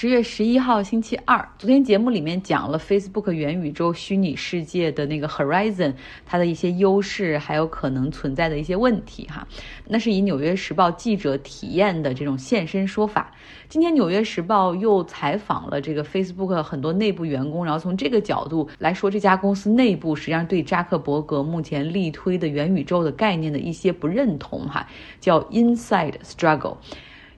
[0.00, 5.92] 十月十一号星期二，昨天节目里面讲了 Facebook 元宇宙虚拟世界的那个 Horizon，
[6.24, 9.46] 它的一些优势，还有可能存在的一些问题哈。
[9.86, 13.30] 那是以纽约时报记者体验的这种现身说法。
[13.68, 24.88] 今天纽约时报又采访了这个 Facebook 很多内部员工，然后从这个角度来说，这家公司内部实际上对扎克伯格目前力推的元宇宙的概念的一些不认同哈，
[25.20, 26.78] 叫 Inside Struggle。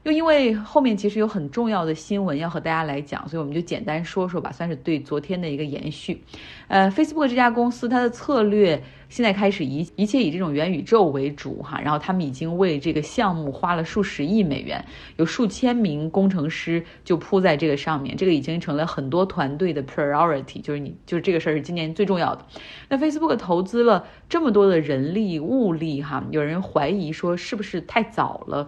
[0.04, 6.22] 又因为后面其实有很重要的新闻要和大家来讲，所以我们就简单说说吧，算是对昨天的一个延续。
[6.66, 14.84] 呃，Facebook 这家公司它的策略现在开始一一切以这种元宇宙为主哈，然后他们已经为这个项目花了数十亿美元，
[15.18, 22.44] 有数千名工程师就扑在这个上面，这个已经成了很多团队的 priority，就是你就是这个事儿是今年最重要的。
[22.88, 28.66] 那 Facebook 投资了这么多的人力物力哈，有人怀疑说是不是太早了？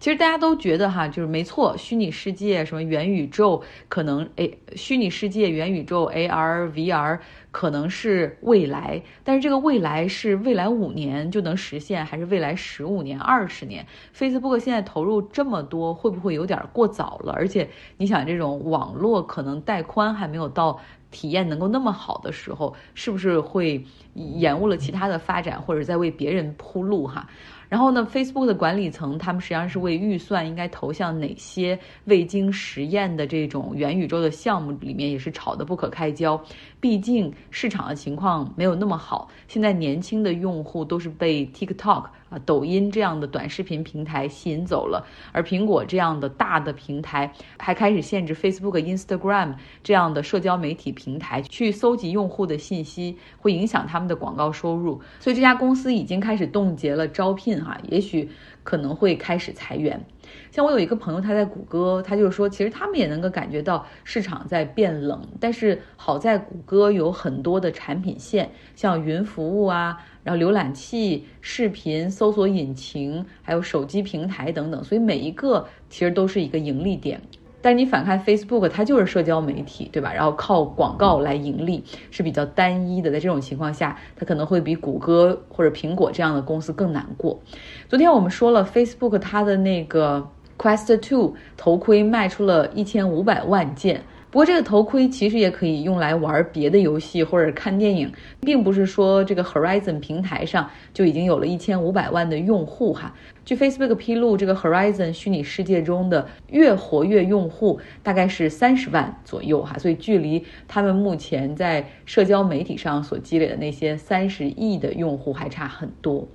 [0.00, 7.18] 其实大家都觉得哈，就是没错，虚拟世界什么元宇宙可能诶，虚拟世界元宇宙 AR VR
[7.50, 17.32] 可能是未来，但是这个未来是未来五年就能实现，还是未来十五年、二十年？Facebook 现在投入这么多，会不会有点过早了？
[17.32, 20.78] 而且你想，这种网络可能带宽还没有到
[21.14, 23.82] 体验能够那么好的时候，是不是会
[24.14, 27.26] 延误了其他的发展，或者在为别人铺路哈？
[27.68, 36.40] 然后呢，Facebook 的管理层他们实际上是为预算应该投向哪些未经实验的这种元宇宙的项目里面也是吵得不可开交。
[36.78, 55.00] 毕竟市场的情况没有那么好，现在年轻的用户都是被 TikTok 啊、抖音这样的短视频平台吸引走了，而苹果这样的大的平台还开始限制 Facebook、Instagram 这样的社交媒体平台去搜集用户的信息，会影响他们的广告收入。
[55.20, 58.30] 所以这家公司已经开始冻结了招聘，哈，也许
[58.62, 60.04] 可能会开始裁员。
[60.50, 77.20] 像我有一个朋友，他在谷歌，他就说，其实他们也能够感觉到市场在变冷，但是好在谷歌有很多的产品线，像云服务啊，然后浏览器、视频搜索引擎，还有手机平台等等，所以每一个其实都是一个盈利点。
[77.64, 80.12] 但你反看 Facebook，它就是社交媒体，对吧？
[80.12, 87.40] 然后靠广告来盈利是比较单一的，在这种情况下，它可能会比谷歌或者苹果这样的公司更难过。
[87.88, 90.28] 昨天我们说了 Facebook 它的那个。
[90.56, 94.00] Quest Two 头盔卖出了一千五百万件，
[94.34, 103.14] 不过这个头盔其实也可以用来玩别的游戏或者看电影，并不是说这个 Horizon 平台上就已经有了一千五百万的用户哈。
[103.44, 116.26] 据 Facebook 披露，这个 Horizon 虚拟世界中的月活跃用户大概是三十万左右哈，所以距离他们目前在社交媒体上所积累的那些三十亿的用户还差很多。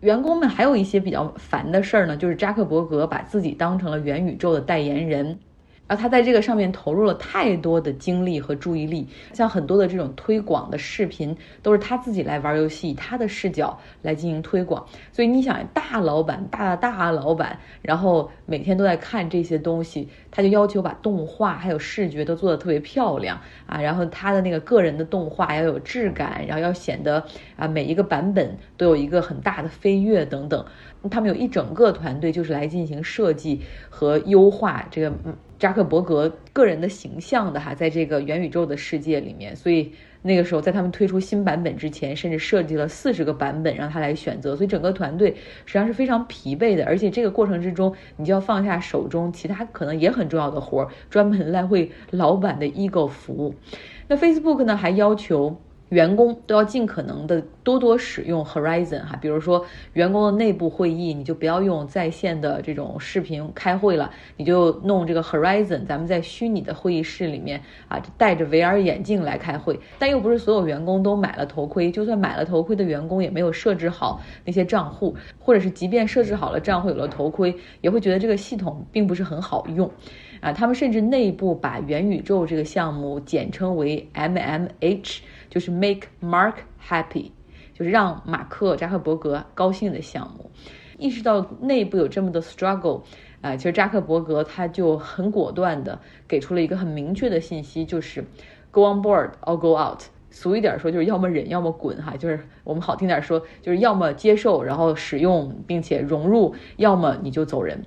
[0.00, 5.38] 员工们还有一些比较烦的事儿呢，就是扎克伯格把自己当成了元宇宙的代言人。
[5.86, 14.86] 然后他在这个上面投入了太多的精力和注意力，像很多的这种推广的视频都是他自己来玩游戏，以他的视角来进行推广。
[15.12, 27.22] 所以你想，大老板、大大老板，然后每天都在看这些东西，他就要求把动画还有视觉都做得特别漂亮啊，然后他的那个个人的动画要有质感，然后要显得
[27.56, 30.64] 啊每一个版本都有一个很大的飞跃等等。
[31.10, 35.12] 他们有一整个团队就是来进行设计和优化这个。
[35.64, 53.54] 扎克伯格个人的形象的哈，在这个元宇宙的世界里面，所以那个时候在他们推出新版本之前，甚至设计了四十个版本让他来选择，所以整个团队实际上是非常疲惫的，而且这个过程之中，你就要放下手中其他可能也很重要的活儿，专门来为老板的 ego 服务。
[54.06, 55.58] 那 Facebook 呢，还要求。
[55.90, 69.78] 员工都要尽可能的多多使用 Horizon 哈，比如说员工的内部会议，你就不要用在线的这种视频开会了，你就弄这个 Horizon，咱们在虚拟的会议室里面啊，戴着 VR 眼镜来开会。
[69.98, 79.88] 但又不是所有员工都买了头盔，就算买了头盔的员工也没有设置好那些账户，或者是即便设置好了账户，有了头盔，也会觉得这个系统并不是很好用
[80.40, 80.52] 啊。
[80.52, 85.20] 他们甚至内部把元宇宙这个项目简称为 MMH。
[85.54, 86.54] 就是 make Mark
[86.84, 87.30] happy，
[87.74, 90.50] 就是让马克扎克伯格高兴的项目。
[90.98, 93.02] 意识到内部有这么多 struggle，
[93.40, 98.24] 啊，其实扎克伯格他就很果断的给出了一个很明确的信息，就是
[98.72, 100.00] go on board or go out。
[100.34, 107.80] 俗一点说，就是要么忍，要么滚，哈，就是我们好听点说，就是要么接受，然后使用并且融入，要么你就走人。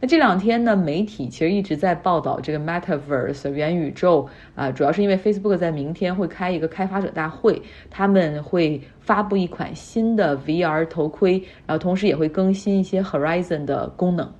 [0.00, 14.30] 那这两天呢，媒体其实一直在报道这个 Metaverse 元宇宙啊，主要是因为 Facebook 在明天会开一个开发者大会，他们会发布一款新的 VR 头盔，然后同时也会更新一些 Horizon 的功能。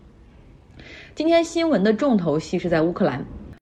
[1.14, 3.24] 今天新闻的重头戏是在乌克兰。